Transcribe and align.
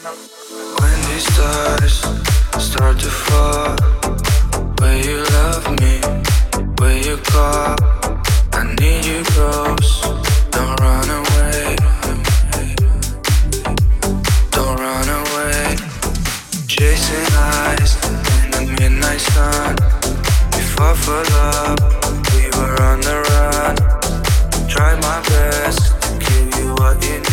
When 0.00 1.00
these 1.10 1.26
stars 1.34 1.94
start 2.56 3.00
to 3.00 3.10
fall, 3.10 3.74
will 4.78 4.96
you 5.04 5.24
love 5.24 5.66
me? 5.80 5.98
Will 6.78 6.98
you 7.04 7.16
call? 7.16 7.74
I 8.52 8.76
need 8.78 9.04
you 9.04 9.24
close. 9.24 10.00
Don't 10.52 10.78
run 10.78 11.10
away. 11.10 11.76
Don't 14.52 14.78
run 14.78 15.08
away. 15.08 15.76
Chasing 16.68 17.26
in 18.44 18.50
the 18.52 18.76
midnight 18.78 19.20
sun. 19.20 19.74
We 20.54 20.62
fought 20.62 20.96
for 20.96 21.24
love. 21.34 21.78
We 22.34 22.46
were 22.56 22.80
on 22.82 23.00
the 23.00 23.16
run. 23.30 24.68
Tried 24.68 25.02
my 25.02 25.20
best 25.28 26.00
to 26.02 26.18
give 26.20 26.56
you 26.56 26.74
what 26.74 27.02
you 27.04 27.18
need. 27.18 27.27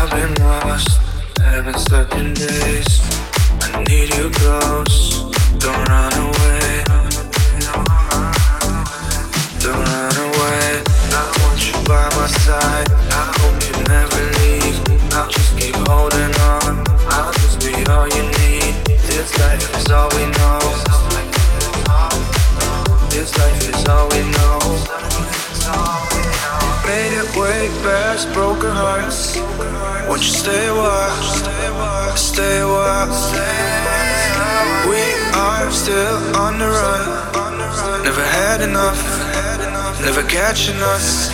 I've 0.00 0.10
been 0.10 0.34
lost, 0.44 1.00
haven't 1.40 1.78
slept 1.78 2.14
in 2.14 2.34
days. 2.34 3.00
I 3.62 3.84
need 3.88 4.14
you 4.14 4.30
close, 4.30 4.97
big 27.68 27.82
beds, 27.82 28.26
broken 28.26 28.70
hearts. 28.70 29.36
Won't 30.08 30.22
you 30.22 30.34
stay 30.42 30.68
a 30.68 30.74
while? 30.74 32.16
Stay 32.16 32.60
a 32.60 32.66
while. 32.66 33.08
We 34.88 35.02
are 35.34 35.70
still 35.70 36.18
on 36.36 36.58
the 36.58 36.66
run. 36.66 38.04
Never 38.04 38.24
had 38.24 38.60
enough. 38.62 39.00
Never 40.00 40.22
catching 40.22 40.80
us. 40.94 41.30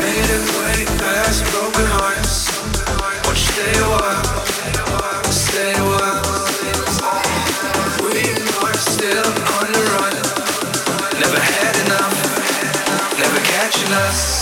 Made 0.00 0.30
it 0.36 0.44
way 0.58 0.84
past 0.98 1.44
broken 1.52 1.86
hearts. 1.98 2.50
Won't 3.24 3.38
you 3.38 3.48
stay 3.54 3.74
a 3.78 3.88
while? 3.94 4.24
Stay 5.30 5.72
a 5.72 5.84
while. 5.92 6.22
We 8.06 8.22
are 8.62 8.78
still 8.92 9.30
on 9.56 9.66
the 9.76 9.82
run. 9.94 10.14
Never 11.22 11.40
had 11.40 11.74
enough. 11.86 12.16
Never 13.18 13.40
catching 13.46 13.92
us. 14.08 14.41